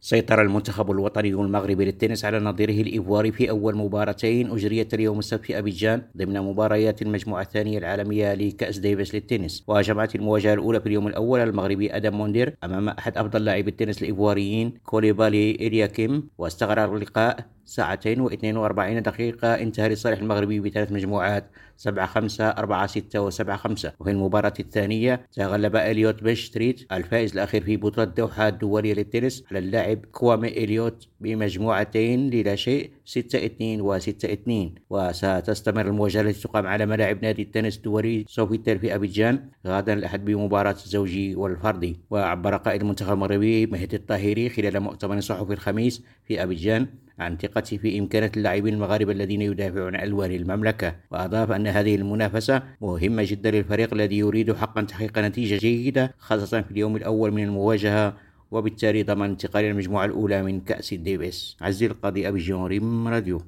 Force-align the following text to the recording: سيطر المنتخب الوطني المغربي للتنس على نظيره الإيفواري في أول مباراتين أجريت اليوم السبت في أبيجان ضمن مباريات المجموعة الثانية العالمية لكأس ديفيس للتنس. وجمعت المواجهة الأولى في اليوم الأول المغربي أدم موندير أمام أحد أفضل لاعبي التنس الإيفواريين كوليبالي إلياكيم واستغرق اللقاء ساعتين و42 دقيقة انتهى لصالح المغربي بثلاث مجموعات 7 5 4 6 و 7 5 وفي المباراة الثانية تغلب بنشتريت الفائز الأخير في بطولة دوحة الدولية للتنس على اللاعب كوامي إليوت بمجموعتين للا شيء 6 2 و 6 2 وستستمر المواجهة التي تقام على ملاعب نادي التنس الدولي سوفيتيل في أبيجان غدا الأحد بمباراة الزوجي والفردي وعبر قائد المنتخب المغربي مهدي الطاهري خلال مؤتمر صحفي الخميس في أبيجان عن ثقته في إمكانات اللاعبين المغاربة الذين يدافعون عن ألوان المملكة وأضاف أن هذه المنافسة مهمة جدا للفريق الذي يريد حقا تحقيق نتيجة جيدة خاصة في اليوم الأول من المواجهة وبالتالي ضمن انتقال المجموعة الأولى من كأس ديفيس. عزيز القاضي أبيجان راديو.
سيطر 0.00 0.42
المنتخب 0.42 0.90
الوطني 0.90 1.28
المغربي 1.28 1.84
للتنس 1.84 2.24
على 2.24 2.38
نظيره 2.38 2.70
الإيفواري 2.70 3.32
في 3.32 3.50
أول 3.50 3.76
مباراتين 3.76 4.50
أجريت 4.50 4.94
اليوم 4.94 5.18
السبت 5.18 5.44
في 5.44 5.58
أبيجان 5.58 6.02
ضمن 6.16 6.40
مباريات 6.40 7.02
المجموعة 7.02 7.42
الثانية 7.42 7.78
العالمية 7.78 8.34
لكأس 8.34 8.78
ديفيس 8.78 9.14
للتنس. 9.14 9.64
وجمعت 9.68 10.14
المواجهة 10.14 10.54
الأولى 10.54 10.80
في 10.80 10.86
اليوم 10.86 11.06
الأول 11.06 11.40
المغربي 11.40 11.96
أدم 11.96 12.14
موندير 12.14 12.56
أمام 12.64 12.88
أحد 12.88 13.18
أفضل 13.18 13.44
لاعبي 13.44 13.70
التنس 13.70 14.02
الإيفواريين 14.02 14.74
كوليبالي 14.84 15.50
إلياكيم 15.50 16.28
واستغرق 16.38 16.92
اللقاء 16.92 17.46
ساعتين 17.70 18.28
و42 18.28 18.98
دقيقة 18.98 19.54
انتهى 19.54 19.88
لصالح 19.88 20.18
المغربي 20.18 20.60
بثلاث 20.60 20.92
مجموعات 20.92 21.50
7 21.76 22.06
5 22.06 22.48
4 22.48 22.86
6 22.86 23.20
و 23.20 23.30
7 23.30 23.56
5 23.56 23.92
وفي 24.00 24.10
المباراة 24.10 24.52
الثانية 24.60 25.26
تغلب 25.32 25.76
بنشتريت 26.22 26.92
الفائز 26.92 27.32
الأخير 27.32 27.64
في 27.64 27.76
بطولة 27.76 28.04
دوحة 28.04 28.48
الدولية 28.48 28.94
للتنس 28.94 29.44
على 29.50 29.58
اللاعب 29.58 29.98
كوامي 30.12 30.48
إليوت 30.48 31.08
بمجموعتين 31.20 32.30
للا 32.30 32.56
شيء 32.56 32.90
6 33.04 33.46
2 33.46 33.80
و 33.80 33.98
6 33.98 34.32
2 34.32 34.74
وستستمر 34.90 35.86
المواجهة 35.86 36.20
التي 36.20 36.42
تقام 36.42 36.66
على 36.66 36.86
ملاعب 36.86 37.22
نادي 37.22 37.42
التنس 37.42 37.76
الدولي 37.76 38.24
سوفيتيل 38.28 38.78
في 38.78 38.94
أبيجان 38.94 39.48
غدا 39.66 39.92
الأحد 39.92 40.24
بمباراة 40.24 40.76
الزوجي 40.84 41.34
والفردي 41.34 42.00
وعبر 42.10 42.56
قائد 42.56 42.80
المنتخب 42.80 43.12
المغربي 43.12 43.66
مهدي 43.66 43.96
الطاهري 43.96 44.48
خلال 44.48 44.80
مؤتمر 44.80 45.20
صحفي 45.20 45.52
الخميس 45.52 46.02
في 46.24 46.42
أبيجان 46.42 46.86
عن 47.20 47.36
ثقته 47.36 47.76
في 47.76 47.98
إمكانات 47.98 48.36
اللاعبين 48.36 48.74
المغاربة 48.74 49.12
الذين 49.12 49.42
يدافعون 49.42 49.96
عن 49.96 50.04
ألوان 50.08 50.32
المملكة 50.32 50.96
وأضاف 51.10 51.50
أن 51.50 51.66
هذه 51.66 51.94
المنافسة 51.94 52.62
مهمة 52.80 53.22
جدا 53.26 53.50
للفريق 53.50 53.94
الذي 53.94 54.18
يريد 54.18 54.52
حقا 54.52 54.82
تحقيق 54.82 55.18
نتيجة 55.18 55.56
جيدة 55.56 56.14
خاصة 56.18 56.60
في 56.60 56.70
اليوم 56.70 56.96
الأول 56.96 57.32
من 57.32 57.44
المواجهة 57.44 58.16
وبالتالي 58.50 59.02
ضمن 59.02 59.28
انتقال 59.30 59.64
المجموعة 59.64 60.04
الأولى 60.04 60.42
من 60.42 60.60
كأس 60.60 60.94
ديفيس. 60.94 61.56
عزيز 61.60 61.90
القاضي 61.90 62.28
أبيجان 62.28 63.08
راديو. 63.08 63.42